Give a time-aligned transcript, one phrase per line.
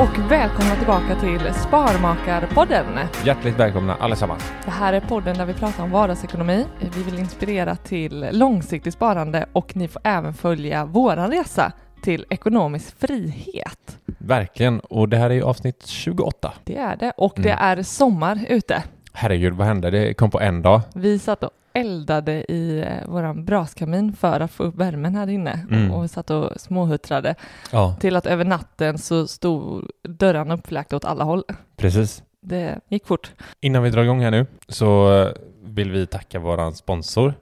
[0.00, 2.86] Och välkomna tillbaka till Sparmakarpodden.
[3.24, 4.52] Hjärtligt välkomna allesammans.
[4.64, 6.66] Det här är podden där vi pratar om vardagsekonomi.
[6.96, 11.72] Vi vill inspirera till långsiktigt sparande och ni får även följa våran resa
[12.02, 13.98] till ekonomisk frihet.
[14.18, 14.80] Verkligen.
[14.80, 16.52] Och det här är avsnitt 28.
[16.64, 17.78] Det är det och det Mm.
[17.78, 18.82] är sommar ute.
[19.12, 19.90] Herregud, vad hände?
[19.90, 20.80] Det kom på en dag.
[20.94, 25.66] Vi satt och eldade i eh, våran braskamin för att få upp värmen här inne
[25.70, 25.90] Mm.
[25.90, 27.34] och vi satt och småhuttrade
[27.72, 31.42] Ja, till att över natten så stod dörrarna uppfläkta åt alla håll.
[31.76, 32.22] precis.
[32.42, 33.32] Det gick fort.
[33.60, 35.28] Innan vi drar igång här nu så eh,
[35.64, 37.34] vill vi tacka våran sponsor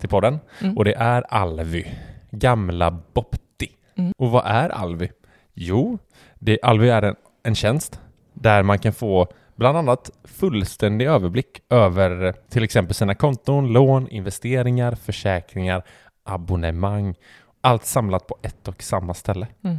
[0.00, 0.38] till podden.
[0.60, 0.78] Mm.
[0.78, 1.84] Och det är Alvy.
[2.30, 3.68] Gamla Bopti.
[3.96, 4.12] Mm.
[4.18, 5.08] Och vad är Alvy?
[5.54, 5.98] Jo,
[6.38, 8.00] det, Alvy är en, en tjänst
[8.34, 14.94] där man kan få bland annat fullständig överblick över till exempel sina konton, lån, investeringar,
[14.94, 15.82] försäkringar,
[16.24, 17.14] abonnemang.
[17.60, 19.46] Allt samlat på ett och samma ställe.
[19.64, 19.78] Mm.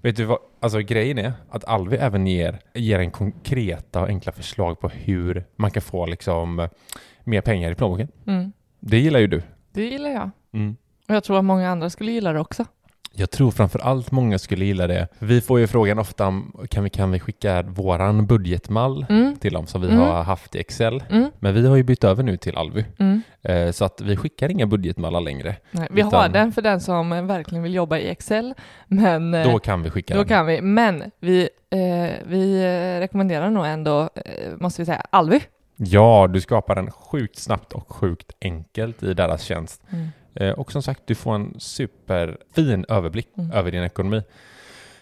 [0.00, 4.32] Vet du vad, alltså grejen är att Alvi även ger, ger en konkreta och enkla
[4.32, 6.68] förslag på hur man kan få liksom
[7.24, 8.08] mer pengar i plånboken.
[8.26, 8.52] Mm.
[8.80, 9.42] Det gillar ju du.
[9.72, 10.30] Det gillar jag.
[10.52, 10.76] Mm.
[11.08, 12.64] Och jag tror att många andra skulle gilla det också.
[13.14, 15.08] Jag tror framför allt många skulle gilla det.
[15.18, 19.36] Vi får ju frågan ofta om kan vi, kan vi skicka våran budgetmall Mm.
[19.36, 19.98] till dem som vi Mm.
[20.00, 21.02] har haft i Excel.
[21.10, 21.30] Mm.
[21.38, 22.84] Men vi har ju bytt över nu till Alvy.
[22.98, 23.22] Mm.
[23.42, 25.56] Eh, så att vi skickar inga budgetmallar längre.
[25.70, 28.54] Nej, vi har Utan- den för den som verkligen vill jobba i Excel,
[28.86, 30.28] men eh, Då kan vi skicka då den.
[30.28, 30.60] kan vi.
[30.60, 32.62] Men vi, eh, vi
[33.00, 35.40] rekommenderar nog ändå, eh, måste vi säga, Alvi.
[35.76, 39.82] Ja, du skapar den sjukt snabbt och sjukt enkelt i deras tjänst.
[40.34, 40.48] Mm.
[40.48, 43.52] Eh, Och som sagt, du får en superfin överblick Mm.
[43.52, 44.22] över din ekonomi.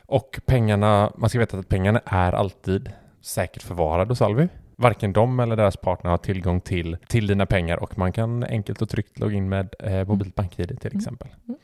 [0.06, 4.48] Och pengarna, man ska veta att pengarna är alltid säkert förvarade hos Alvi.
[4.76, 8.82] Varken de eller deras partner har tillgång till, till dina pengar och man kan enkelt
[8.82, 10.98] och tryggt logga in med eh, mobilt bank-id till Mm.
[10.98, 11.28] exempel.
[11.48, 11.58] Mm.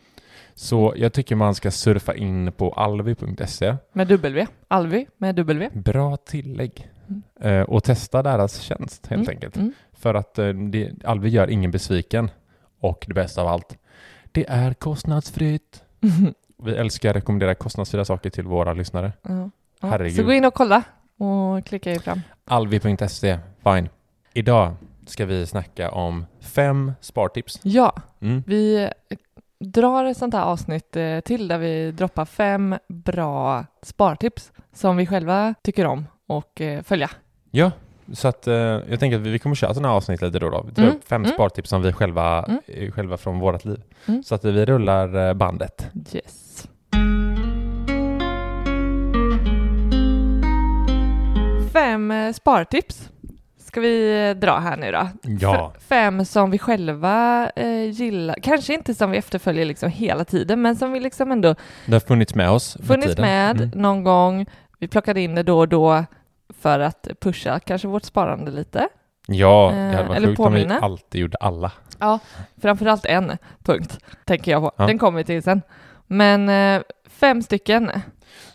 [0.55, 3.77] Så jag tycker man ska surfa in på alvi.se.
[3.93, 4.47] Med W.
[4.69, 5.71] Alvi med W.
[5.75, 6.91] Bra tillägg.
[7.09, 7.23] Mm.
[7.41, 9.31] Eh, och testa deras tjänst helt Mm.
[9.37, 9.57] enkelt.
[9.57, 9.73] Mm.
[9.93, 12.31] För att eh, det, Alvi gör ingen besviken.
[12.87, 13.79] Och det bästa av allt,
[14.33, 15.83] det är kostnadsfritt.
[16.63, 19.13] Vi älskar att rekommendera kostnadsfria saker till våra lyssnare.
[19.23, 19.51] ja.
[19.81, 19.89] Ja.
[19.89, 20.17] Herregud.
[20.17, 20.83] Så gå in och kolla
[21.19, 22.21] och klicka er fram.
[22.45, 23.89] Alvi.se, fine.
[24.35, 24.75] Idag
[25.07, 27.61] ska vi snacka om fem spartips.
[27.63, 28.43] Ja, Mm.
[28.47, 28.91] vi
[29.61, 35.07] drar ett sånt här avsnitt eh, till där vi droppar fem bra spartips som vi
[35.07, 37.11] själva tycker om och eh, följa.
[37.51, 37.71] Ja,
[38.13, 40.51] så att eh, jag tänker att vi, vi kommer köra sådana här avsnitt lite då.
[40.51, 40.63] då.
[40.67, 40.97] Vi drar Mm.
[40.97, 41.35] upp fem Mm.
[41.35, 42.61] spartips som vi själva, Mm.
[42.67, 43.83] eh, själva från vårt liv.
[44.07, 44.23] Mm.
[44.23, 45.87] Så att vi rullar eh, bandet.
[46.13, 46.69] Yes.
[51.73, 53.11] Fem eh, spartips
[53.59, 55.09] ska vi dra här nu då?
[55.41, 55.73] Ja.
[55.89, 60.77] Fem som vi själva eh, gillar, kanske inte som vi efterföljer liksom hela tiden, men
[60.77, 61.55] som vi liksom ändå
[61.87, 63.23] Det har funnits med oss med funnits tiden.
[63.25, 63.71] med Mm.
[63.83, 64.47] någon gång.
[64.79, 66.05] Vi plockade in det då och då
[66.59, 68.89] för att pusha kanske vårt sparande lite.
[69.29, 71.73] Ja, det Eh, hade varit eller sjukt om vi alltid gjorde alla.
[72.63, 73.33] Framförallt en
[73.65, 74.73] punkt, tänker jag på.
[74.77, 74.87] Ja.
[74.87, 75.63] Den kommer vi till sen.
[76.07, 77.91] Men eh, fem stycken,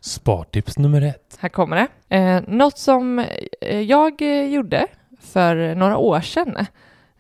[0.02, 1.38] Spartips nummer ett.
[1.40, 1.76] här kommer
[2.08, 2.16] det.
[2.18, 3.20] Eh, något som
[3.62, 4.88] eh, jag eh, gjorde
[5.22, 6.58] för några år sedan,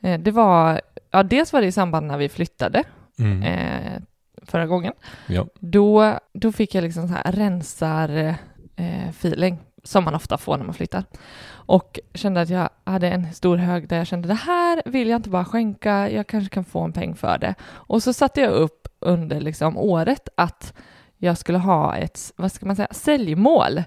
[0.01, 0.81] eh, det var,
[1.11, 2.83] ja dels var det i samband när vi flyttade
[3.19, 3.43] Mm.
[3.43, 4.01] eh,
[4.45, 4.93] förra gången.
[5.27, 5.45] Ja.
[5.59, 8.35] Då, då fick jag liksom så här rensar
[8.75, 11.03] eh, feeling som man ofta får när man flyttar.
[11.49, 15.17] Och kände att jag hade en stor hög där jag kände det här vill jag
[15.17, 17.55] inte bara skänka, jag kanske kan få en peng för det.
[17.63, 20.73] Och så satte jag upp under liksom året att
[21.17, 23.83] jag skulle ha ett, vad ska man säga, säljmål.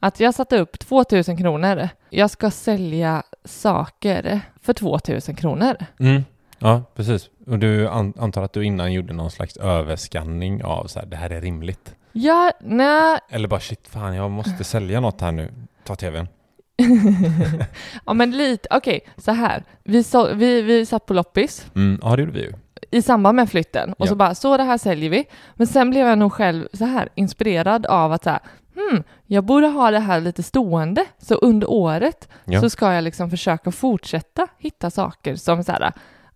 [0.00, 1.88] Att jag satte upp 2000 kronor.
[2.10, 5.76] Jag ska sälja saker för 2000 kronor.
[6.00, 6.24] Mm.
[6.58, 7.30] Ja, precis.
[7.46, 11.30] Och du antar att du innan gjorde någon slags överskanning av så här, det här
[11.30, 11.94] är rimligt.
[12.16, 15.50] Ja, nej, Eller bara shit, fan jag måste sälja något här nu.
[15.84, 16.28] Ta tvn.
[18.06, 19.64] ja men lite, okej, så här.
[19.84, 21.98] Vi, så, vi, vi satt på loppis Mm.
[22.02, 22.52] Ja, det gjorde vi ju.
[22.90, 24.08] i samband med flytten och Ja.
[24.08, 25.24] så bara, så det här säljer vi.
[25.54, 28.40] Men sen blev jag nog själv så här inspirerad av att så här,
[28.74, 31.04] hmm, jag borde ha det här lite stående.
[31.18, 32.60] Så under året Ja.
[32.60, 35.82] så ska jag liksom försöka fortsätta hitta saker som så här,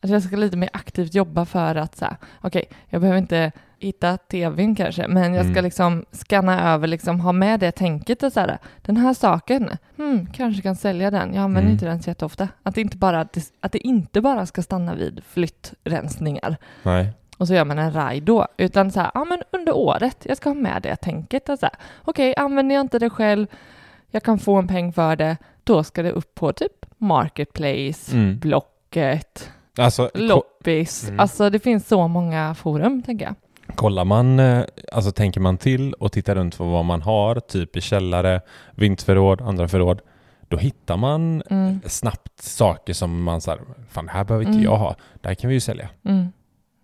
[0.01, 3.53] att jag ska lite mer aktivt jobba för att så här, okej, jag behöver inte
[3.81, 5.65] hitta tvn kanske, men jag ska Mm.
[5.65, 10.27] liksom scanna över, liksom ha med det tänket och så här, den här saken, hmm,
[10.33, 11.73] kanske kan sälja den, jag använder Mm.
[11.73, 12.49] inte den så jätteofta.
[12.63, 17.13] Att det, inte bara, att det, att det inte bara ska stanna vid flyttrensningar Nej.
[17.39, 20.37] och så gör man en raj då, utan så här, ja men under året, jag
[20.37, 21.49] ska ha med det tänket.
[21.49, 23.47] och så här, Okej, använder jag inte det själv,
[24.11, 28.39] jag kan få en peng för det, då ska det upp på typ Marketplace, Mm.
[28.39, 31.09] Blocket, Alltså, Loppis.
[31.09, 31.21] Mm.
[31.21, 33.35] Alltså det finns så många forum, tänker jag.
[33.75, 37.77] Kollar man, eh, alltså tänker man till och tittar runt på vad man har, typ
[37.77, 38.41] i källare,
[38.75, 40.01] vindsförråd, andra förråd,
[40.49, 41.81] då hittar man Mm.
[41.87, 44.65] snabbt saker som man säger, fan det här behöver inte Mm.
[44.65, 45.89] jag ha, det här kan vi ju sälja.
[46.05, 46.27] Mm.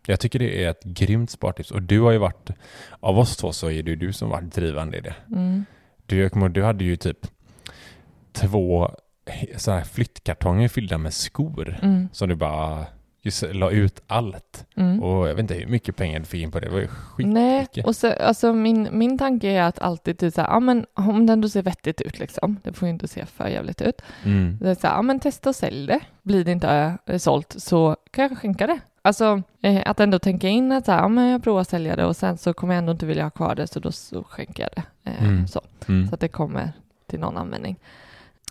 [0.07, 2.51] Jag tycker det är ett grymt spartips och du har ju varit,
[3.01, 5.15] av oss två så är det du som varit drivande i det.
[5.31, 5.65] Mm.
[6.07, 7.19] Du, jag kommer ihåg, du hade ju typ
[8.33, 8.91] två
[9.57, 12.09] så här flyttkartonger fyllda med skor Mm.
[12.13, 12.87] som du bara
[13.25, 14.67] just la ut allt.
[14.77, 15.03] Mm.
[15.03, 16.89] Och jag vet inte hur mycket pengar du fick in på det, det var ju
[17.19, 17.87] Nej, skitmycket.
[17.87, 21.27] och så, alltså min, min tanke är att alltid typ så här, ja men om
[21.27, 24.03] det ändå ser vettigt ut liksom, det får ju inte se för jävligt ut.
[24.25, 24.59] Mm.
[24.61, 26.01] Det är så här, ja men testa och sälj det.
[26.23, 28.79] Blir det inte eh, sålt så kan jag skänka det.
[29.03, 31.97] Alltså eh, att ändå tänka in att så här, ja men jag provar att sälja
[31.97, 34.25] det och sen så kommer jag ändå inte vilja ha kvar det så då så
[34.25, 35.11] skänker jag det.
[35.11, 35.47] Eh, Mm.
[35.49, 36.09] Så, Mm.
[36.09, 36.73] så att det kommer
[37.07, 37.77] till någon användning.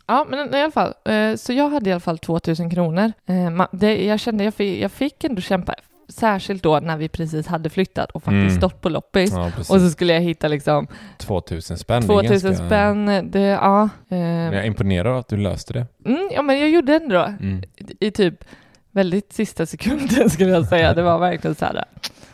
[0.07, 0.93] Ja, men i alla fall.
[1.05, 3.11] Eh, så jag hade i alla fall 2000 kronor.
[3.25, 5.75] Eh, det, jag kände jag fick, jag fick ändå kämpa,
[6.09, 8.57] särskilt då när vi precis hade flyttat och faktiskt Mm.
[8.57, 9.31] stått på loppis.
[9.33, 9.47] Ja.
[9.57, 12.01] Och så skulle jag hitta liksom 2000 spänn.
[12.07, 13.29] det är 2000 ganska- spänn.
[13.31, 15.85] Det, ja, eh, Men jag är imponerad av att du löste det.
[16.05, 17.63] mm, ja, men jag gjorde ändå Mm.
[17.99, 18.43] i typ
[18.91, 20.93] väldigt sista sekunden skulle jag säga.
[20.93, 21.83] Det var verkligen så här.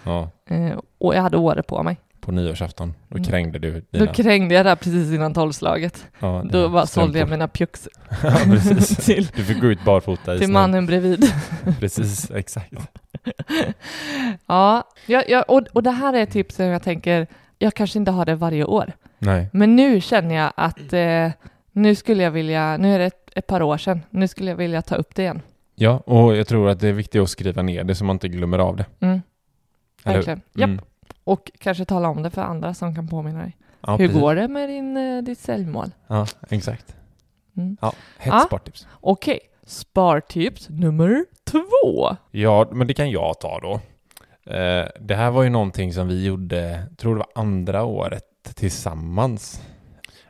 [0.04, 0.30] Ja,
[0.98, 1.98] och jag hade året på mig.
[2.30, 2.94] På nyårsafton.
[3.08, 3.30] Då Mm.
[3.30, 4.14] krängde du Då dina...
[4.14, 6.06] krängde jag där precis innan tolvslaget.
[6.20, 7.88] ja, Då bara sålde jag mina pjucks
[8.24, 8.98] ja, precis.
[9.06, 10.54] till, Du fick gå ut barfota i till snön.
[10.54, 11.34] mannen bredvid.
[11.80, 12.74] Precis, exakt.
[14.46, 17.28] ja, jag, jag, och, och det här är ett tips som jag tänker,
[17.60, 18.94] jag kanske inte har det varje år.
[19.20, 19.50] Nej.
[19.54, 21.30] Men nu känner jag att eh,
[21.72, 24.58] nu skulle jag vilja, nu är det ett, ett par år sedan, nu skulle jag
[24.58, 25.42] vilja ta upp det igen.
[25.76, 28.28] Ja, och jag tror att det är viktigt att skriva ner det så man inte
[28.28, 28.86] glömmer av det.
[29.00, 29.22] Mm,
[30.04, 30.42] verkligen.
[30.54, 30.70] Japp.
[31.30, 31.34] Mm.
[31.34, 33.58] Och kanske tala om det för andra som kan påminna dig.
[33.82, 34.22] Ja, Hur precis.
[34.22, 35.92] går det med din, eh, ditt säljmål?
[36.08, 36.96] Ja, exakt.
[37.58, 37.78] Mm.
[37.82, 38.40] Ja, hett Ja.
[38.40, 38.88] spartips.
[39.02, 42.16] Okej, spartips nummer två.
[42.32, 43.74] Ja, men det kan jag ta då.
[44.54, 48.24] Eh, det här var ju någonting som vi gjorde, tror det var andra året
[48.56, 49.62] tillsammans.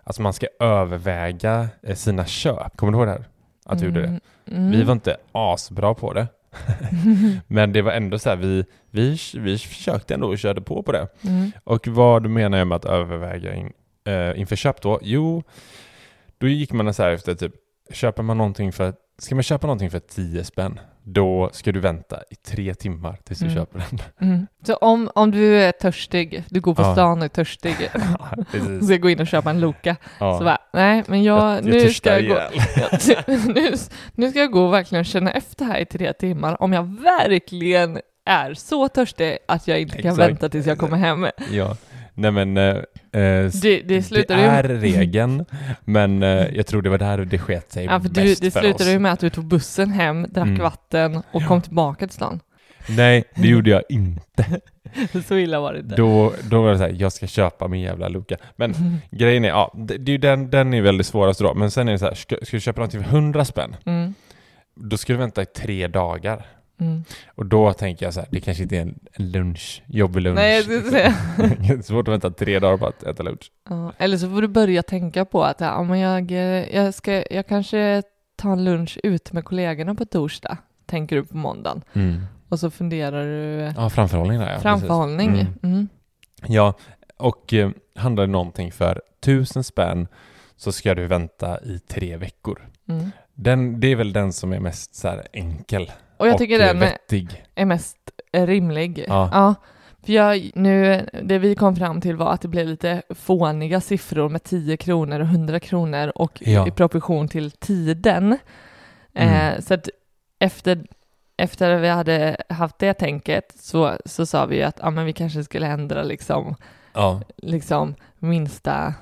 [0.04, 2.78] Alltså man ska överväga eh, sina köp.
[2.78, 3.26] Kommer du ihåg det här?
[3.66, 4.08] Att du gjorde det?
[4.08, 4.72] Mm, mm.
[4.72, 6.28] Vi var inte asbra på det.
[7.48, 10.92] Men det var ändå så här, vi, vi, vi försökte ändå och körde på på
[10.92, 11.08] det.
[11.22, 11.52] Mm.
[11.64, 13.74] Och vad menar jag med att överväga in,
[14.06, 15.00] eh, inför köp då?
[15.02, 15.44] Jo,
[16.38, 17.54] då gick man så här efter typ,
[17.92, 20.80] köper man någonting för, ska man köpa någonting för 10 spänn,
[21.14, 23.56] då ska du vänta i tre timmar tills du Mm.
[23.58, 24.00] köper den.
[24.30, 24.48] Mm.
[24.64, 26.94] Så om, om du är törstig, du går på Ja.
[26.94, 27.76] stan och är törstig,
[28.52, 28.86] precis.
[28.86, 29.96] ska gå in och köpa en Loka.
[30.20, 30.38] Ja.
[30.38, 32.40] Så bara, nej men jag, jag, jag nu, ska jag gå,
[33.54, 33.74] nu,
[34.16, 38.00] nu ska jag gå och verkligen känna efter här i tre timmar om jag verkligen
[38.26, 40.30] är så törstig att jag inte kan Exakt.
[40.30, 41.28] vänta tills jag kommer hem.
[41.52, 41.76] Ja.
[42.20, 42.76] Nej men, eh,
[43.22, 44.50] eh, Det, det slutade det ju...
[44.50, 44.64] är
[44.98, 45.46] regeln,
[45.86, 48.60] men eh, jag tror det var där det sket sig Ja, för du, det för
[48.60, 48.88] slutade oss.
[48.90, 50.62] ju med att du tog bussen hem, drack Mm.
[50.62, 52.40] vatten och kom tillbaka till stan.
[52.90, 54.46] Nej, det gjorde jag inte.
[55.28, 55.96] Så illa var det inte.
[55.96, 58.38] Då, då var det så här, jag ska köpa min jävla Luka.
[58.56, 58.74] Men
[59.12, 61.54] grejen är, ja, det, det ju den, den är väldigt svårast då.
[61.54, 64.14] Men sen är det så här, ska, ska du köpa någonting för 100 spänn, Mm.
[64.76, 66.46] då ska du vänta i tre dagar.
[66.80, 67.04] Mm.
[67.28, 70.36] Och då tänker jag så här, det kanske inte är en lunch, jobbig lunch.
[70.36, 71.16] Nej, jag skulle säga.
[71.38, 73.52] det är svårt att vänta tre dagar på att äta lunch.
[73.70, 77.34] Ja, eller så får du börja tänka på att ja, men jag, eh, jag, ska,
[77.34, 78.04] jag kanske
[78.36, 81.82] tar en lunch ute med kollegorna på torsdag, tänker du på måndagen.
[82.50, 84.60] Och så funderar du eh, Ja, framförhållning där ja.
[84.60, 85.30] framförhållning.
[85.30, 85.48] Mm.
[85.64, 85.88] Mm.
[86.48, 86.74] Ja,
[87.18, 90.08] och eh, handlar det någonting för tusen spänn
[90.56, 92.68] så ska du vänta i tre veckor.
[92.88, 93.12] Mm.
[93.34, 96.78] Den, det är väl den som är mest så enkel Och jag tycker eh, den
[96.78, 97.46] är, vettig.
[97.56, 97.98] är mest
[98.32, 99.06] eh, rimlig.
[99.08, 99.56] Ja.
[100.06, 104.30] För jag, nu, det vi kom fram till var att det blev lite fåniga siffror
[104.30, 106.68] med 10 kronor och 100 kronor och Ja.
[106.68, 108.38] i proportion till tiden.
[109.14, 109.54] Mm.
[109.54, 109.90] Eh, så att
[110.40, 110.84] efter,
[111.38, 115.44] efter vi hade haft det tänket så, så sa vi att ja, men vi kanske
[115.44, 116.56] skulle ändra liksom,
[116.94, 118.94] Ja, liksom minsta...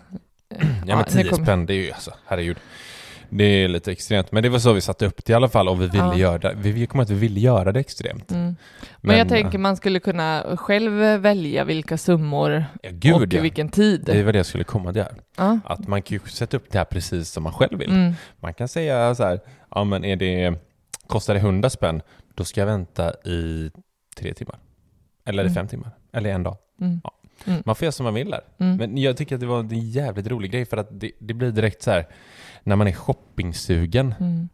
[0.49, 2.57] eh, ja men nu 10 kommer- spänn, det är ju alltså, herregud.
[3.29, 5.67] Det är lite extremt, men det var så vi satte upp det i alla fall
[5.69, 6.17] och vi ville Ja.
[6.17, 6.53] göra det.
[6.55, 8.31] Vi, kom att vi ville göra det extremt.
[8.31, 8.55] Mm.
[9.01, 10.91] Men, jag eh, tänker man skulle kunna själv
[11.21, 13.41] välja vilka summor ja, gud och ja.
[13.41, 14.03] vilken tid.
[14.05, 15.15] Det var det jag skulle komma till här.
[15.37, 15.59] Ja.
[15.65, 17.89] Att man kan ju sätta upp det här precis som man själv vill.
[17.91, 18.13] Mm.
[18.39, 19.39] Man kan säga så här,
[19.75, 20.53] ja men är det,
[21.07, 22.01] kostar det 100 spänn,
[22.35, 23.71] då ska jag vänta i
[24.17, 24.59] tre timmar.
[25.25, 25.55] Eller Mm.
[25.55, 25.91] fem timmar.
[26.13, 26.57] Eller en dag.
[26.81, 27.01] Mm.
[27.03, 27.11] Ja.
[27.45, 27.61] Mm.
[27.65, 28.41] Man får göra som man vill där.
[28.59, 28.77] Mm.
[28.77, 31.51] Men jag tycker att det var en jävligt rolig grej för att det, det blir
[31.51, 32.07] direkt så här,
[32.63, 34.49] när man är shoppingsugen, Mm.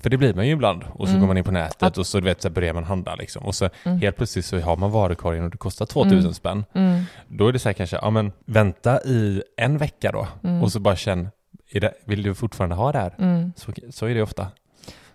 [0.00, 1.20] för det blir man ju ibland, och så Mm.
[1.20, 3.42] går man in på nätet och så, du vet, så börjar man handla liksom.
[3.46, 3.98] Och så Mm.
[4.00, 6.34] helt plötsligt så har man varukorgen och det kostar 2000 Mm.
[6.34, 6.64] spänn.
[6.74, 7.02] Mm.
[7.28, 10.26] Då är det så här kanske, ja men vänta i en vecka då.
[10.62, 11.28] Och så bara känn,
[11.72, 13.14] det, vill du fortfarande ha det här?
[13.56, 14.46] Så, så är det ofta.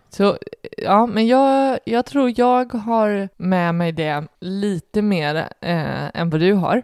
[0.10, 0.38] Så
[0.78, 6.40] ja, men jag, jag tror jag har med mig det lite mer eh, än vad
[6.42, 6.84] du har.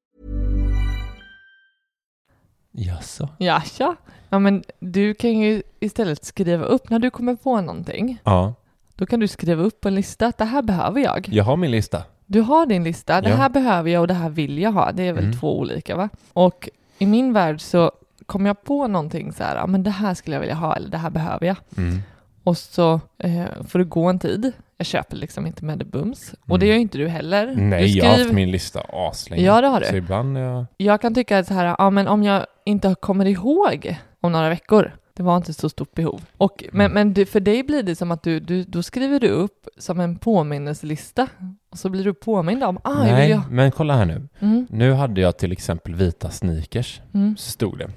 [2.71, 3.29] Jaså?
[3.37, 3.95] Jaså?
[4.29, 8.17] Ja, men du kan ju istället skriva upp när du kommer på någonting.
[8.23, 8.53] Ja,
[8.95, 11.27] Då kan du skriva upp på en lista att det här behöver jag.
[11.31, 12.03] jag har min lista.
[12.25, 13.35] Du har din lista, det Ja.
[13.35, 14.91] här behöver jag och det här vill jag ha.
[14.91, 15.39] Det är väl Mm.
[15.39, 16.09] två olika va?
[16.33, 17.91] Och i min värld så
[18.25, 20.89] kommer jag på någonting så här, ja men det här skulle jag vilja ha eller
[20.89, 21.55] det här behöver jag.
[21.77, 21.99] Mm.
[22.43, 24.51] Och så eh, får det gå en tid.
[24.77, 26.33] Jag köper liksom inte med det bums.
[26.47, 26.67] Och det Mm.
[26.67, 27.55] gör ju inte du heller.
[27.55, 29.43] Nej, du jag har haft min lista aslänge.
[29.43, 29.85] Ja, det har du.
[29.85, 30.65] Så ibland, ja.
[30.77, 34.49] Jag kan tycka att så här, ja men om jag inte kommer ihåg om några
[34.49, 36.21] veckor, det var inte så stort behov.
[36.37, 36.93] Och, men Mm.
[36.93, 39.99] men du, för dig blir det som att du, du, då skriver du upp som
[39.99, 41.27] en påminnelselista
[41.71, 43.41] och så blir du påmind om, ah, jag Nej, ju...
[43.49, 44.27] men kolla här nu.
[44.39, 47.89] Mm, Nu hade jag till exempel vita sneakers, mm, stod det.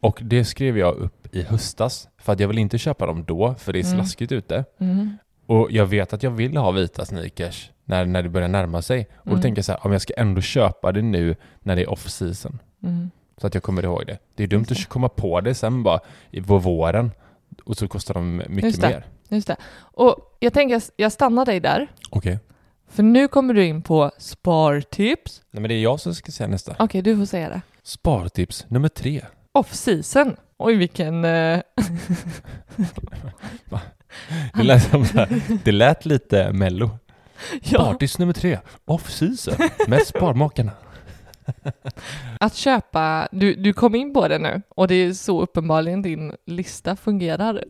[0.00, 3.54] Och det skrev jag upp i höstas, för att jag vill inte köpa dem då,
[3.58, 3.96] för det är Mm.
[3.96, 4.64] slaskigt ute.
[4.80, 5.16] mm,
[5.46, 9.00] Och jag vet att jag vill ha vita sneakers när, när det börjar närma sig.
[9.16, 9.42] Och då Mm.
[9.42, 12.58] tänker jag så här, om jag ska ändå köpa det nu när det är off-season.
[12.82, 13.10] mm.
[13.40, 14.18] Så att jag kommer ihåg det.
[14.34, 16.00] Det är dumt att komma på det sen bara
[16.46, 17.10] på våren.
[17.64, 18.88] Och så kostar de mycket Just det.
[18.88, 19.04] mer.
[19.28, 19.56] Just det.
[19.78, 22.38] Och jag tänker, jag stannar dig där, Okej.
[22.88, 25.42] för nu kommer du in på spartips.
[25.50, 26.76] Nej men det är jag som ska säga nästa.
[26.78, 27.60] Okej, du får säga det.
[27.82, 29.22] Spartips nummer tre.
[29.58, 30.36] Off-season.
[30.58, 31.24] Oj, vilken...
[31.24, 31.60] Eh...
[34.54, 36.90] Det lät, som så här, det lät lite mello.
[37.62, 37.80] ja.
[37.80, 38.58] Spartips nummer tre.
[38.84, 40.72] Off-season med Sparmakarna.
[42.40, 46.32] Att köpa, du, du kom in på det nu och det är så uppenbarligen din
[46.46, 47.64] lista fungerar,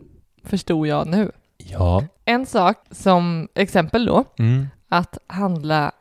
[0.45, 1.33] förstod jag nu.
[1.57, 2.05] Ja.
[2.25, 4.67] En sak som exempel då, Mm.
[4.89, 5.93] att handla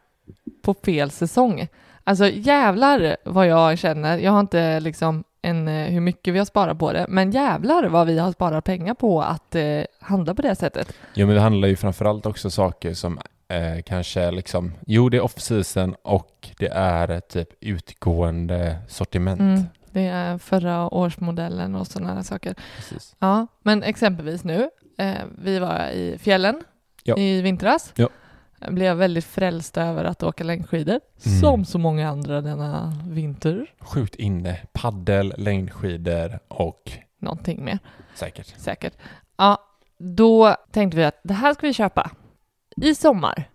[0.62, 1.68] på fel säsong.
[2.04, 6.46] Alltså jävlar vad jag känner, jag har inte liksom en, eh, hur mycket vi har
[6.46, 10.42] sparat på det, men jävlar vad vi har sparat pengar på att eh, handla på
[10.42, 10.94] det sättet.
[11.14, 15.22] Jo, men det handlar ju framförallt också saker som eh, kanske liksom, jo det är
[15.22, 19.40] off-season och det är typ utgående sortiment.
[19.42, 22.56] Mm, det är förra årsmodellen och sådana saker.
[22.76, 23.16] Precis.
[23.20, 26.64] Ja, men exempelvis nu, eh, vi var i fjällen
[27.04, 27.18] Ja.
[27.18, 27.94] i vintras.
[27.96, 28.10] Ja.
[28.60, 31.40] Jag blev väldigt frälst över att åka längdskidor, Mm.
[31.42, 33.66] som så många andra denna vinter.
[33.80, 37.80] Sjukt inne, paddel, längdskidor och Någonting mer,
[38.16, 38.54] säkert.
[38.58, 38.94] säkert.
[39.38, 39.58] Ja,
[39.98, 42.12] då tänkte vi att det här ska vi köpa
[42.82, 43.50] i sommar.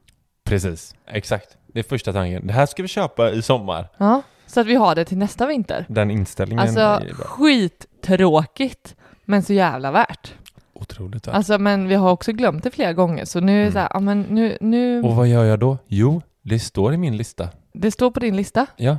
[0.44, 1.56] Precis, exakt.
[1.66, 2.46] Det är första tanken.
[2.46, 3.88] Det här ska vi köpa i sommar.
[3.98, 5.86] Ja, så att vi har det till nästa vinter.
[5.88, 10.34] Den inställningen Alltså skittråkigt, men så jävla värt.
[10.80, 11.26] Otroligt.
[11.28, 11.34] värt.
[11.34, 13.72] Alltså, men vi har också glömt det flera gånger, så nu är det Mm.
[13.72, 15.78] så här, ja men nu, nu, Och vad gör jag då?
[15.86, 17.48] Jo, det står i min lista.
[17.72, 18.66] det står på din lista.
[18.76, 18.96] Ja,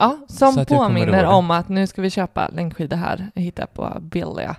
[0.00, 1.26] Ja, Så som att jag kommer påminner ihåg det.
[1.28, 4.56] om att nu ska vi köpa längdskidor här, hitta på billiga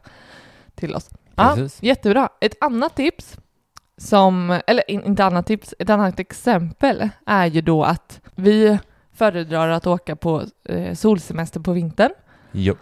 [0.76, 1.10] till oss.
[1.36, 1.84] Ja, precis.
[1.84, 2.30] jättebra.
[2.42, 3.38] Ett annat tips
[3.98, 8.78] som, eller in, inte annat tips, ett annat exempel är ju då att vi
[9.14, 12.12] föredrar att åka på eh, solsemester på vintern.
[12.52, 12.76] Jo.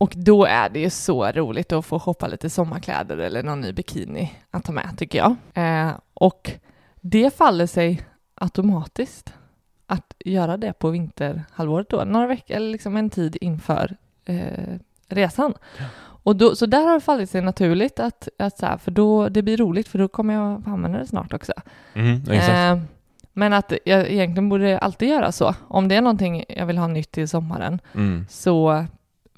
[0.00, 3.72] Och då är det ju så roligt att få shoppa lite sommarkläder eller någon ny
[3.72, 5.36] bikini att ta med, tycker jag.
[5.54, 6.50] Eh, och
[7.00, 8.02] det faller sig
[8.34, 9.32] automatiskt
[9.86, 14.74] att göra det på vinterhalvåret då, några veckor eller liksom en tid inför eh,
[15.08, 15.54] resan.
[16.22, 19.28] Och då, så där har det fallit sig naturligt att, att så här, för då,
[19.28, 21.52] det blir roligt för då kommer jag använda det snart också.
[21.94, 22.30] Mm.
[22.30, 22.78] Eh,
[23.32, 25.54] men att jag egentligen borde alltid göra så.
[25.68, 28.26] Om det är någonting jag vill ha nytt till sommaren Mm.
[28.30, 28.84] så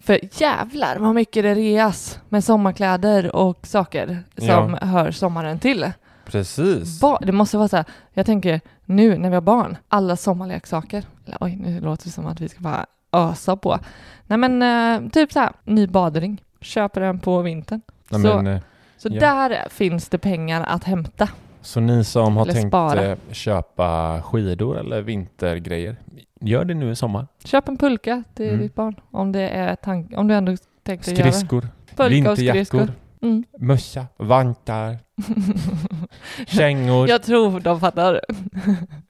[0.02, 5.92] för jävlar vad mycket det reas med sommarkläder och saker som hör sommaren till.
[6.24, 7.00] Precis.
[7.00, 11.04] Ba- det måste vara så här, jag tänker nu när vi har barn, alla sommarleksaker.
[11.26, 13.78] Eller, oj, nu låter det som att vi ska bara ösa på.
[14.26, 16.42] Nej men eh, typ så här, ny badring.
[16.60, 17.80] Köper den på vintern.
[18.08, 18.60] Nej, så- men, eh,
[18.98, 19.20] Så Ja.
[19.20, 21.28] där finns det pengar att hämta.
[21.62, 23.02] Så ni som har Eller tänkt spara.
[23.04, 25.96] eh, köpa skidor eller vintergrejer,
[26.40, 27.26] gör det nu i sommar.
[27.44, 28.60] Köp en pulka till Mm.
[28.60, 31.32] ditt barn om det är tank- om du ändå tänkte göra det.
[31.32, 31.60] Skridskor,
[31.96, 32.92] Pulka och vinterjackor, skridskor.
[33.22, 33.44] Mm.
[33.58, 34.98] mössa, vantar,
[36.46, 38.20] kängor, Jag tror de fattar.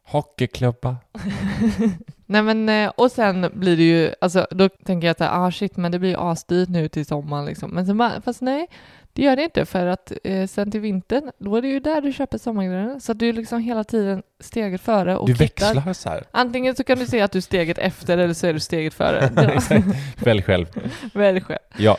[0.06, 0.96] hockeyklubba.
[2.26, 5.76] Nej men, eh, och sen blir det ju, alltså då tänker jag att ah shit,
[5.76, 7.70] men det blir ju asdyrt nu till sommaren liksom.
[7.70, 8.66] Men sen bara, fast nej,
[9.14, 12.00] det gör det inte för att eh, sen till vintern, då är det ju där
[12.00, 13.00] du köper sommargrejerna.
[13.00, 15.74] Så att du är liksom hela tiden steget före och Du hittar.
[15.74, 16.24] växlar så här.
[16.30, 18.94] Antingen så kan du se att du är steget efter eller så är du steget
[18.94, 19.30] före.
[19.54, 19.86] Exakt.
[20.22, 20.66] Välj själv.
[21.14, 21.58] Välj själv.
[21.78, 21.96] Ja.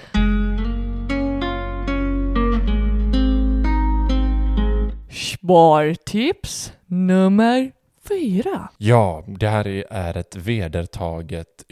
[5.44, 7.72] Spartips nummer
[8.10, 8.70] fyra.
[8.78, 11.64] ja, det här är- ett vedertaget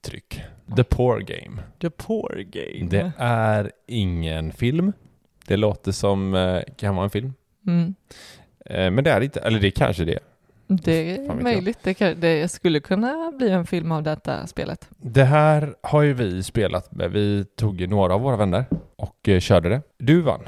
[0.00, 0.42] uttryck.
[0.76, 1.62] The poor game.
[1.80, 2.90] The poor game.
[2.90, 4.92] Det är ingen film.
[5.46, 7.32] Det låter som eh, kan vara en film.
[7.66, 7.94] Mm.
[8.66, 10.20] Eh, Men det är inte, eller det kanske det är.
[10.66, 11.78] Det är möjligt.
[11.82, 14.88] Det, kan, det skulle kunna bli en film av detta spelet.
[14.96, 17.10] Det här har ju vi spelat med.
[17.10, 18.64] Vi tog några av våra vänner
[18.96, 19.82] och eh, körde det.
[19.98, 20.40] Du vann,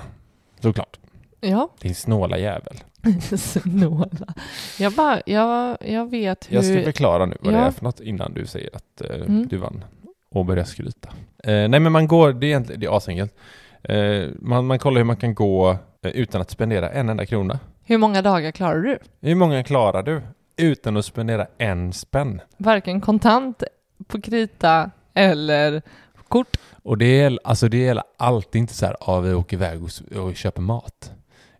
[0.61, 0.99] såklart.
[1.43, 2.77] Ja, Din snåla jävel.
[3.39, 4.35] snåla.
[4.79, 6.55] Jag bara, jag, jag vet hur...
[6.57, 7.65] Jag ska förklara nu vad det Ja.
[7.67, 9.47] är för något innan du säger att eh, Mm.
[9.49, 9.85] du vann
[10.31, 11.09] och börjar skryta.
[11.45, 13.35] Eh, nej men man går, det är egentligen, det är asenkelt.
[13.83, 15.71] Eh, man, man kollar hur man kan gå
[16.03, 17.59] eh, utan att spendera en enda krona.
[17.85, 18.99] Hur många dagar klarar du?
[19.21, 20.21] Hur många klarar du
[20.57, 22.41] utan att spendera en spänn?
[22.57, 23.63] Varken kontant,
[24.07, 25.83] på krita eller
[26.29, 26.57] kort.
[26.83, 30.19] Och det är, alltså det är alltid inte så här, ja vi åker iväg och,
[30.25, 31.13] och köper mat.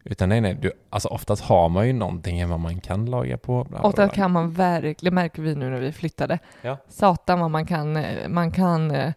[0.05, 3.65] Utan nej, nej, du, alltså oftast har man ju någonting hemma man kan laga på.
[3.65, 6.39] Bla, bla, Och det kan man verkligen, det märker vi nu när vi flyttade.
[6.63, 6.77] Ja.
[6.89, 9.13] Satan vad man kan, man kan eh,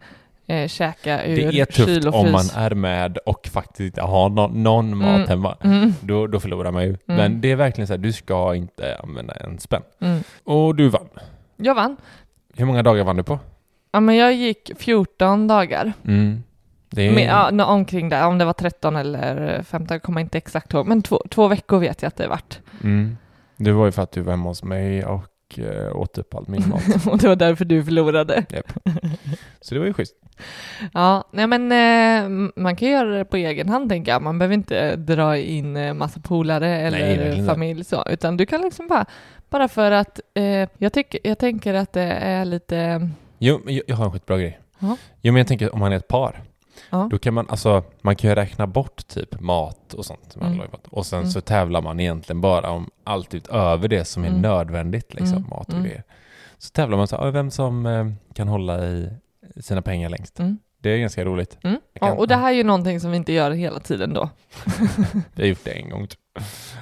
[0.48, 4.48] eh, käka ur Det är tufft om man är med och faktiskt inte har nå-
[4.48, 5.28] någon mat Mm.
[5.28, 5.58] hemma.
[5.64, 6.90] Mm, Då, då förlorar man ju.
[6.90, 6.98] Mm.
[7.06, 9.82] Men det är verkligen så här, du ska inte använda en spänn.
[10.00, 10.24] mm.
[10.44, 11.10] Och du vann.
[11.58, 11.98] Jag vann.
[12.58, 13.40] Hur många dagar vann du på?
[13.92, 15.94] Ja, men jag gick 14 dagar.
[16.96, 17.12] Det är...
[17.12, 17.28] Med,
[17.60, 20.88] ja, omkring där, om det var 13 eller 15, jag kommer inte exakt ihåg.
[20.88, 22.60] Men två, två veckor vet jag att det vart.
[22.84, 23.18] mm.
[23.58, 26.46] Det var ju för att du var hemma hos mig och äh, åt upp all
[26.48, 27.08] min mat.
[27.08, 28.46] och det var därför du förlorade.
[28.50, 28.74] Japp.
[29.62, 30.16] Så det var ju schysst.
[30.94, 34.22] Ja, nej men eh, man kan göra det på egen hand tänker jag.
[34.22, 38.62] Man behöver inte dra in eh, massa polare eller Nej, familj så, utan du kan
[38.62, 39.06] liksom bara,
[39.50, 43.96] bara för att eh, jag, tycker, jag tänker att det är lite, Jo, jag, jag
[43.96, 44.60] har en skitbra grej.
[44.80, 44.98] Ja.
[45.22, 46.42] Jo, men jag tänker om man är ett par.
[46.90, 47.08] Ja.
[47.12, 50.36] Då kan man, alltså, man kan ju räkna bort typ mat och sånt.
[50.42, 50.62] Mm.
[50.90, 51.32] Och sen Mm.
[51.32, 54.42] så tävlar man egentligen bara om allt utöver det som är Mm.
[54.42, 55.50] nödvändigt, liksom, Mm.
[55.50, 55.84] mat och Mm.
[55.86, 56.04] grejer.
[56.58, 59.10] Så tävlar man så, vem som eh, kan hålla i
[59.60, 60.40] sina pengar längst.
[60.40, 60.58] Mm.
[60.80, 61.58] Det är ganska roligt.
[61.64, 61.80] Mm.
[62.00, 64.30] Kan- Ja, och det här är ju någonting som vi inte gör hela tiden då.
[65.34, 66.08] Vi har gjort det en gång.
[66.08, 66.20] Typ.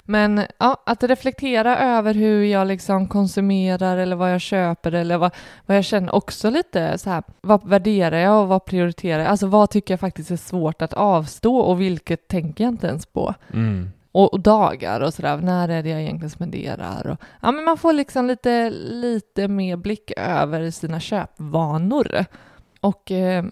[0.04, 5.32] Men ja, att reflektera över hur jag liksom konsumerar eller vad jag köper eller vad,
[5.66, 9.30] vad jag känner också lite så här, vad värderar jag och vad prioriterar jag?
[9.30, 13.06] Alltså vad tycker jag faktiskt är svårt att avstå och vilket tänker jag inte ens
[13.06, 13.34] på?
[13.54, 13.92] Mm.
[14.12, 17.08] Och, och dagar och sådär, när är det jag egentligen spenderar?
[17.08, 22.26] Och, ja, men man får liksom lite, lite mer blick över sina köpvanor.
[22.80, 23.46] Och eh,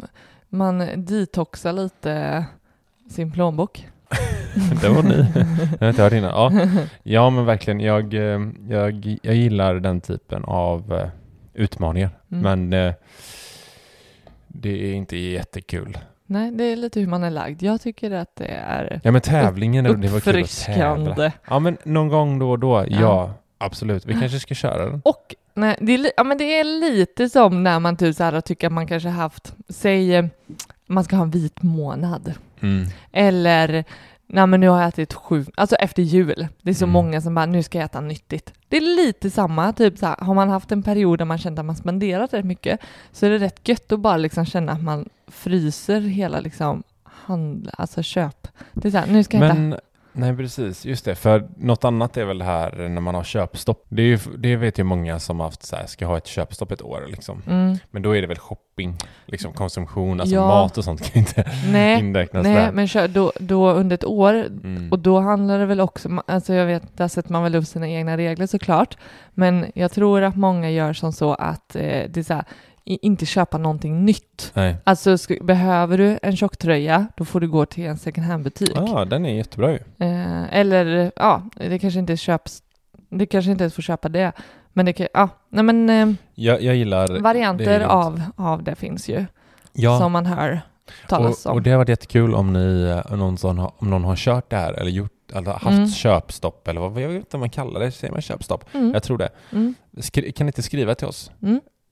[0.49, 2.45] man detoxar lite
[3.09, 3.87] sin plånbok.
[4.81, 5.25] Det var ni.
[5.71, 6.29] Jag har inte hört innan.
[6.29, 6.51] Ja.
[7.03, 7.79] ja, men verkligen.
[7.79, 11.07] Jag, eh, jag, jag gillar den typen av eh,
[11.53, 12.09] utmaningar.
[12.31, 12.43] Mm.
[12.69, 12.93] Men eh,
[14.47, 15.97] det är inte jättekul.
[16.25, 17.63] Nej, det är lite hur man är lagd.
[17.63, 21.31] Jag tycker att det är Ja, men tävlingen, det var kul att tävla.
[21.49, 22.85] Ja, men någon gång då och då.
[22.87, 23.33] Ja, Ja.
[23.57, 24.05] absolut.
[24.05, 25.01] Vi kanske ska köra den.
[25.05, 28.41] Och nej, det, är, ja, men det är lite som när man typ så här
[28.41, 30.29] tycker att man kanske haft, säg
[30.93, 32.33] man ska ha en vit månad.
[32.59, 32.87] Mm.
[33.11, 33.83] Eller,
[34.27, 36.47] nej men nu har jag ätit sju, alltså efter jul.
[36.61, 36.93] Det är så Mm.
[36.93, 38.53] många som bara, nu ska jag äta nyttigt.
[38.69, 41.59] Det är lite samma, typ så här, har man haft en period där man känt
[41.59, 42.79] att man spenderat rätt mycket,
[43.11, 47.71] så är det rätt gött att bara liksom känna att man fryser hela liksom handla,
[47.77, 48.47] alltså köp.
[48.73, 49.79] Det är så här, nu ska jag äta.
[50.13, 51.15] Nej precis, just det.
[51.15, 53.85] För något annat är väl det här när man har köpstopp.
[53.89, 56.27] Det, är ju, det vet ju många som har haft så här, ska ha ett
[56.27, 57.41] köpstopp ett år liksom.
[57.47, 57.77] Mm.
[57.91, 60.47] Men då är det väl shopping, liksom konsumtion, alltså Ja.
[60.47, 62.71] mat och sånt kan inte Nej, inräknas nej där.
[62.71, 64.91] men kör, då, då under ett år, Mm.
[64.91, 67.87] och då handlar det väl också, alltså jag vet, där sätter man väl upp sina
[67.89, 68.97] egna regler såklart,
[69.33, 72.43] men jag tror att många gör som så att eh, det är så här,
[72.85, 74.51] inte köpa någonting nytt.
[74.53, 74.75] Nej.
[74.83, 78.71] Alltså behöver du en tjocktröja, då får du gå till en second hand-butik.
[78.75, 79.79] Ja, den är jättebra ju.
[79.99, 82.63] Eh, eller ja, det kanske inte köps,
[83.09, 84.31] det kanske inte ens får köpa det,
[84.73, 87.07] men det kan, ja, nej men eh, Jag, jag gillar...
[87.07, 87.91] det varianter grymt.
[87.91, 89.25] av, av det finns ju,
[89.73, 89.99] ja.
[89.99, 90.61] som man hör
[91.09, 91.57] talas och, om.
[91.57, 94.55] och det har varit jättekul om, ni, eh, någon, har, om någon har kört det
[94.57, 95.87] här eller gjort, eller haft Mm.
[95.89, 98.65] köpstopp eller vad, jag vet inte vad man kallar det, säger man köpstopp?
[98.75, 98.91] Mm.
[98.93, 99.29] Jag tror det.
[99.51, 99.73] Mm.
[100.13, 101.31] Kan ni inte skriva till oss?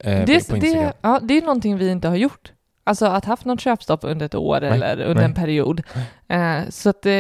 [0.04, 0.86] Eh, det, på, på Instagram?
[0.86, 2.52] det, ja, det är någonting vi inte har gjort.
[2.84, 5.26] Alltså att haft något köpstopp under ett år Nej, eller under nej.
[5.26, 5.82] en period.
[6.28, 7.14] Eh, så att eh,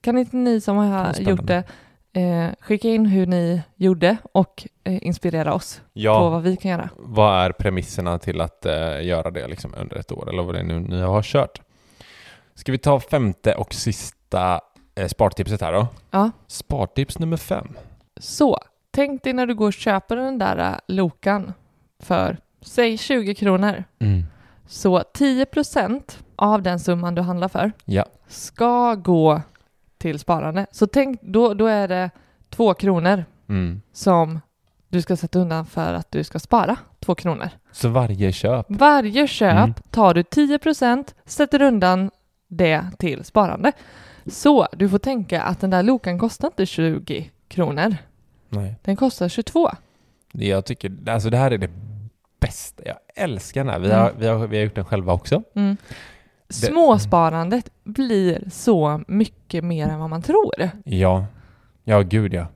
[0.00, 1.30] kan inte ni som har spännande.
[1.30, 1.64] gjort det
[2.20, 6.70] eh, skicka in hur ni gjorde och eh, inspirera oss på Ja, vad vi kan
[6.70, 6.88] göra.
[6.96, 10.58] vad är premisserna till att eh, göra det liksom under ett år eller vad det
[10.58, 11.60] är nu ni har kört?
[12.54, 14.60] Ska vi ta femte och sista
[14.94, 15.86] eh, spartipset här då?
[16.10, 16.30] Ja.
[16.46, 17.68] Spartips nummer fem.
[18.20, 18.58] Så,
[18.90, 21.52] tänk dig när du går och köper den där eh, Lokan
[21.98, 23.84] för, säg 20 kronor.
[24.66, 28.04] Så 10% av den summan du handlar för Ja.
[28.28, 29.40] ska gå
[29.98, 30.66] till sparande.
[30.70, 32.10] Så tänk, då, då är det
[32.50, 33.82] två kronor Mm.
[33.92, 34.40] som
[34.88, 37.48] du ska sätta undan för att du ska spara två kronor.
[37.72, 38.66] Så varje köp.
[38.68, 39.74] Varje köp Mm.
[39.90, 42.10] tar du 10% sätter undan
[42.48, 43.72] det till sparande.
[44.26, 47.96] Så du får tänka att den där lokan kostar inte 20 kronor.
[48.48, 48.74] Nej.
[48.82, 49.70] Den kostar 22.
[50.32, 51.70] Jag tycker, alltså det här är det
[52.40, 52.82] bästa.
[52.86, 53.78] Jag älskar den här.
[53.80, 54.00] Vi, Mm.
[54.00, 55.42] har, vi, har, vi har gjort den själva också.
[55.54, 55.76] Mm.
[56.48, 60.70] Småsparandet blir så mycket mer än vad man tror.
[60.84, 61.26] Ja.
[61.84, 62.46] Ja, gud ja.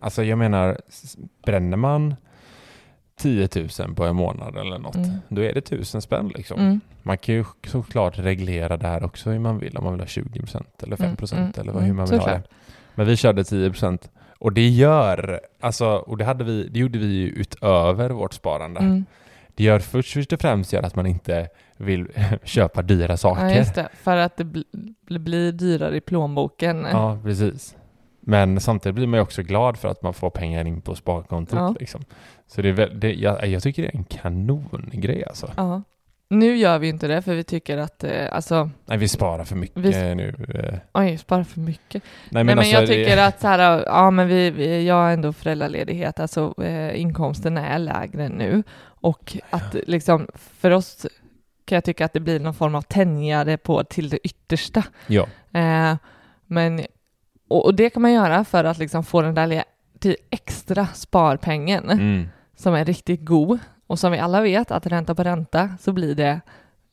[0.00, 0.78] Alltså jag menar,
[1.46, 2.14] bränner man
[3.16, 3.48] 10
[3.80, 5.10] 000 på en månad eller något, Mm.
[5.28, 6.60] då är det tusen spänn liksom.
[6.60, 6.80] Mm.
[7.02, 10.06] Man kan ju såklart reglera det här också hur man vill, om man vill ha
[10.06, 12.42] 20% eller 5% Mm, mm, eller vad, hur mm, man vill ha såklart.
[12.50, 12.54] det.
[12.94, 14.08] Men vi körde 10%
[14.40, 18.80] och det gör, alltså, och det, hade vi, det gjorde vi utöver vårt sparande.
[18.80, 19.04] Mm.
[19.54, 22.08] Det gör först, och främst gör att man inte vill
[22.44, 23.48] köpa dyra saker.
[23.48, 23.88] Ja, just det.
[23.94, 24.64] För att det bl-
[25.08, 26.86] bl- blir dyrare i plånboken.
[26.90, 27.76] Ja, precis.
[28.20, 31.58] Men samtidigt blir man ju också glad för att man får pengar in på sparkontot.
[31.58, 31.74] Ja.
[31.80, 32.04] Liksom.
[32.46, 35.50] Så det är det, jag, jag tycker det är en kanongrej alltså.
[35.56, 35.82] Ja.
[36.32, 39.56] Nu gör vi inte det för vi tycker att, eh, alltså, Nej, vi sparar för
[39.56, 40.34] mycket Vi- nu.
[40.54, 40.78] eh.
[41.02, 42.02] oj, spara för mycket.
[42.02, 44.94] Nej, Nej men, alltså, jag det- tycker att så här, ja men vi, vi, jag
[44.94, 51.06] har ändå föräldraledighet, alltså eh, inkomsten är lägre nu och att liksom för oss
[51.64, 54.82] kan jag tycka att det blir någon form av tänjare på till det yttersta.
[55.06, 55.96] Ja, Eh,
[56.46, 56.80] men,
[57.48, 59.64] och, och det kan man göra för att liksom få den där
[60.30, 62.28] extra sparpengen mm.
[62.56, 63.58] som är riktigt god
[63.90, 66.40] och som vi alla vet att ränta på ränta så blir det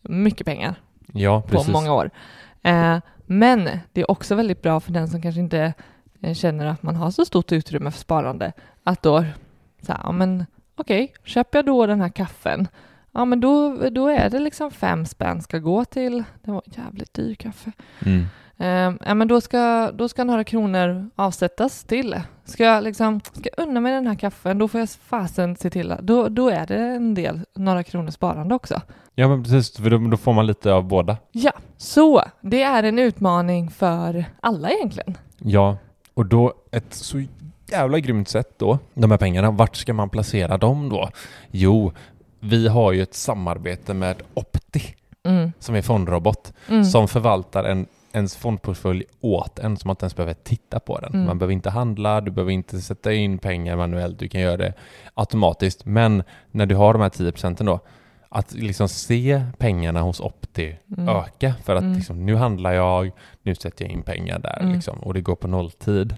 [0.02, 0.76] mycket pengar
[1.14, 1.74] ja på precis.
[1.74, 2.12] många år.
[2.62, 5.74] Eh, men det är också väldigt bra för den som kanske inte
[6.22, 9.26] eh, känner att man har så stort utrymme för sparande att då
[9.82, 12.68] så här, men okej, köper jag då den här kaffen,
[13.12, 17.14] ja men då, då är det liksom fem spänn ska gå till, det var jävligt
[17.14, 17.72] dyr kaffe.
[18.06, 18.26] Mm.
[18.60, 22.22] Eh, ja, men då ska, då ska några kronor avsättas till.
[22.46, 25.70] Ska jag liksom, ska jag unna mig den här kaffen, då får jag fasen se
[25.70, 28.82] till att, då, då är det en del, några kronor sparande också.
[29.16, 31.18] Ja, men precis, för då, då får man lite av båda.
[31.32, 35.18] Ja, så det är en utmaning för alla egentligen.
[35.38, 35.78] Ja,
[36.14, 37.24] och då ett så
[37.72, 41.10] jävla grymt sätt då, de här pengarna, vart ska man placera dem då?
[41.52, 41.92] Jo,
[42.40, 44.82] vi har ju ett samarbete med Opti,
[45.24, 45.52] Mm.
[45.60, 46.86] som är fondrobot, Mm.
[46.86, 47.86] som förvaltar en
[48.18, 51.14] ens fondportfölj åt en som man inte ens behöver titta på den.
[51.14, 51.26] Mm.
[51.26, 54.74] Man behöver inte handla, du behöver inte sätta in pengar manuellt, du kan göra det
[55.14, 55.86] automatiskt.
[55.86, 57.80] Men när du har de här 10 procenten då,
[58.30, 61.10] att liksom se pengarna hos Opti Mm.
[61.10, 61.94] öka för att Mm.
[61.98, 63.12] liksom, nu handlar jag,
[63.44, 64.74] nu sätter jag in pengar där Mm.
[64.74, 66.16] liksom, och det går på nolltid.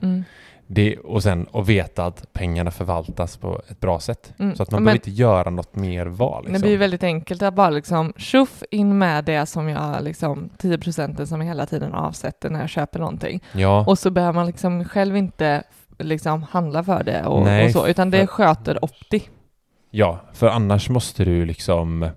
[0.72, 4.34] Det, och sen att veta att pengarna förvaltas på ett bra sätt.
[4.40, 4.56] Mm.
[4.56, 6.44] Så att man Men- behöver inte göra något mer val.
[6.44, 6.68] Det Liksom.
[6.68, 11.28] blir väldigt enkelt att bara liksom tjoff in med det som jag liksom 10 procenten
[11.28, 13.44] som jag hela tiden avsätter när jag köper någonting.
[13.52, 15.64] Ja, Och så behöver man liksom själv inte
[15.98, 19.24] liksom handla för det och, Nej, och så, utan det för- sköter Opti.
[19.92, 22.10] ja, för annars måste du liksom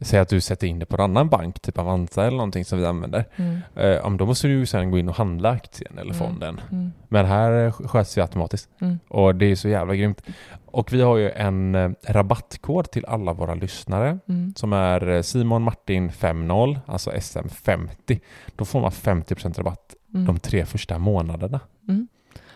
[0.00, 2.78] säga att du sätter in det på en annan bank, typ Avanza eller någonting som
[2.78, 3.24] vi använder.
[3.36, 3.58] Mm.
[3.76, 6.16] Eh, då måste du ju sen gå in och handla aktien eller Mm.
[6.26, 6.60] fonden.
[6.72, 6.92] Mm.
[7.08, 8.68] Men här eh, sköts det automatiskt.
[8.80, 8.98] Mm.
[9.08, 10.22] Och det är så jävla grymt.
[10.66, 14.54] Och vi har ju en eh, rabattkod till alla våra lyssnare Mm.
[14.56, 18.20] som är Simon Martin 50, alltså SM50.
[18.56, 20.26] Då får man 50% rabatt Mm.
[20.26, 21.60] de tre första månaderna.
[21.88, 22.08] Mm.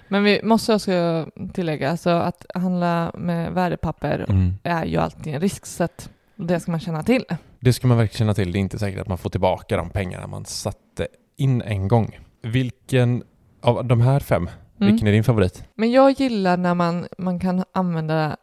[0.08, 4.54] Men vi måste också tillägga, alltså att handla med värdepapper Mm.
[4.62, 7.24] är ju alltid en risk, så att det ska man känna till.
[7.60, 8.52] Det ska man verkligen känna till.
[8.52, 12.18] Det är inte säkert att man får tillbaka de pengarna man satte in en gång.
[12.42, 13.22] Vilken
[13.62, 14.92] av de här fem, Mm.
[14.92, 15.64] vilken är din favorit?
[15.74, 18.36] Men jag gillar när man, man kan använda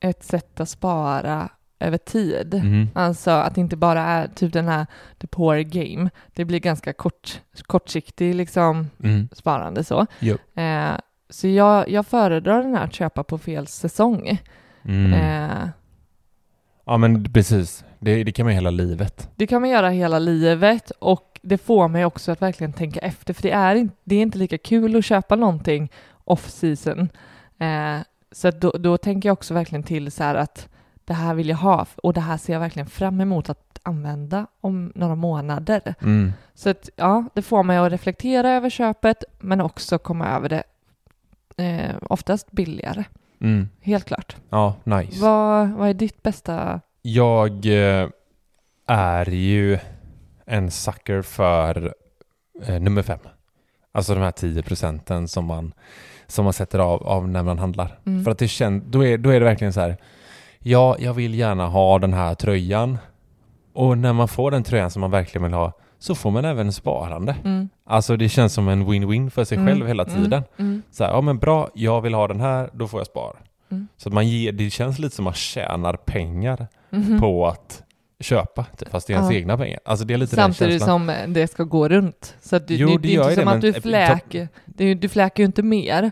[0.00, 1.48] ett sätt att spara
[1.80, 2.54] över tid.
[2.54, 2.88] Mm.
[2.94, 4.86] Alltså att det inte bara är typ den här
[5.18, 6.10] the poor game.
[6.34, 9.28] Det blir ganska kort, kortsiktig liksom Mm.
[9.32, 10.06] sparande så.
[10.54, 10.90] Eh,
[11.30, 14.38] så jag, jag föredrar den här att köpa på fel säsong.
[14.84, 15.12] Mm.
[15.12, 15.68] Eh,
[16.86, 19.30] Ja men precis, det, det kan man ju hela livet.
[19.36, 23.34] det kan man göra hela livet och det får mig också att verkligen tänka efter
[23.34, 25.90] för det är, det är inte lika kul att köpa någonting
[26.24, 27.08] off season.
[27.58, 27.98] Eh,
[28.32, 30.68] så då, då tänker jag också verkligen till så här att
[31.04, 34.46] det här vill jag ha och det här ser jag verkligen fram emot att använda
[34.60, 35.94] om några månader.
[36.02, 36.32] Mm.
[36.54, 40.62] Så att, ja, det får mig att reflektera över köpet men också komma över det
[41.56, 43.04] eh, oftast billigare.
[43.40, 43.68] Mm.
[43.80, 44.36] Helt klart.
[44.50, 45.20] Ja, nice.
[45.20, 46.80] Vad, vad är ditt bästa?
[47.02, 48.08] Jag eh,
[48.86, 49.78] är ju
[50.46, 51.94] en sucker för
[52.66, 53.18] eh, nummer fem.
[53.92, 55.72] Alltså de här 10 procenten som man,
[56.26, 57.98] som man sätter av, av när man handlar.
[58.06, 58.24] Mm.
[58.24, 59.96] För att det känns, då är, då är det verkligen så här,
[60.58, 62.98] ja, jag vill gärna ha den här tröjan.
[63.72, 66.72] Och när man får den tröjan som man verkligen vill ha så får man även
[66.72, 67.36] sparande.
[67.44, 67.68] Mm.
[67.84, 69.68] Alltså det känns som en win-win för sig Mm.
[69.68, 70.32] själv hela tiden.
[70.32, 70.44] Mm.
[70.58, 70.82] Mm.
[70.90, 73.36] Så här, ja men bra, jag vill ha den här, då får jag spara.
[73.70, 73.88] Mm.
[73.96, 77.20] Så man ger, det känns lite som man tjänar pengar Mhm.
[77.20, 77.82] på att
[78.20, 79.36] köpa, typ, fast det är ens Ja.
[79.38, 79.80] egna pengar.
[79.84, 82.34] Alltså det är lite Samtidigt som det ska gå runt.
[82.40, 84.48] Så att du, Jo, det, det är inte som det, att du ta- fläker.
[84.78, 86.10] Ju- du fläker ju inte mer.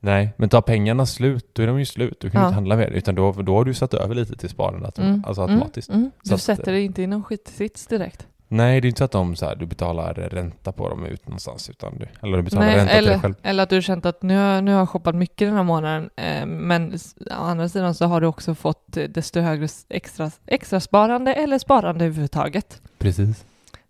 [0.00, 2.20] Nej, men tar pengarna slut, då är de ju slut.
[2.20, 2.48] Du kan ju Ja.
[2.48, 5.24] inte handla mer, utan då, då har du satt över lite till sparande, autom- Mm.
[5.26, 5.88] alltså automatiskt.
[5.88, 6.00] Mm.
[6.00, 6.10] Mm.
[6.24, 8.26] Du att- sätter dig inte i någon skitsits direkt.
[8.48, 11.26] Nej, det är inte så att de, så här, du betalar ränta på dem ut
[11.26, 13.34] någonstans, utan du, eller du betalar Nej, ränta till dig eller, själv.
[13.42, 15.62] eller att du har känt att nu, har- nu har jag shoppat mycket den här
[15.62, 16.94] månaden, eh, men
[17.30, 22.04] å andra sidan så har du också fått desto högre extra, extra sparande eller sparande
[22.04, 22.80] överhuvudtaget.
[22.98, 23.44] Precis.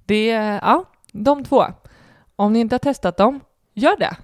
[0.06, 0.26] Det
[0.62, 1.64] ja, de två.
[2.36, 3.40] Om ni inte har testat dem,
[3.74, 4.16] gör det.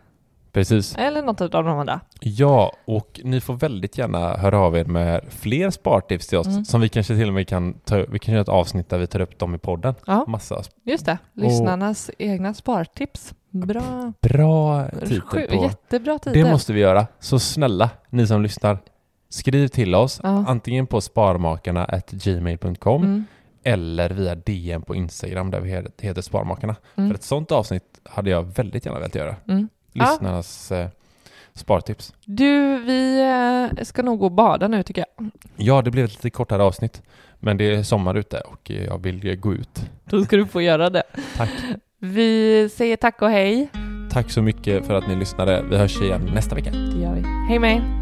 [0.52, 0.96] Precis.
[0.96, 2.00] Eller något av de andra.
[2.20, 6.64] Ja, och ni får väldigt gärna höra av er med fler spartips till oss, Mm.
[6.64, 9.06] som vi kanske till och med kan ta, vi kan göra ett avsnitt där vi
[9.06, 9.94] tar upp dem i podden.
[10.06, 11.18] Ja, Massa just det.
[11.34, 13.34] Lyssnarnas egna spartips.
[13.50, 14.12] Bra.
[14.22, 15.54] bra titel på...
[15.64, 16.42] Jättebra titel.
[16.44, 17.06] Det måste vi göra.
[17.20, 18.78] Så snälla, ni som lyssnar,
[19.28, 20.44] skriv till oss Ja.
[20.48, 23.24] antingen på sparmakarna.gmail.com Mm.
[23.64, 26.76] eller via DM på Instagram där vi he- heter Sparmakarna.
[26.96, 27.10] Mm.
[27.10, 29.36] För ett sånt avsnitt hade jag väldigt gärna velat göra.
[29.94, 30.06] Mm.
[30.06, 30.12] Ja.
[30.12, 30.88] Lyssnarnas eh,
[31.54, 32.14] spartips.
[32.24, 33.20] Du, vi
[33.78, 35.30] eh, ska nog gå och bada nu tycker jag.
[35.56, 37.02] Ja, det blev ett lite kortare avsnitt.
[37.38, 39.90] Men det är sommar ute och jag vill gå ut.
[40.04, 41.02] Då ska du få göra det.
[41.36, 41.50] Tack.
[41.98, 43.68] Vi säger tack och hej.
[44.10, 45.64] Tack så mycket för att ni lyssnade.
[45.70, 46.70] Vi hörs igen nästa vecka.
[46.70, 47.22] Det gör vi.
[47.48, 48.01] Hej med er.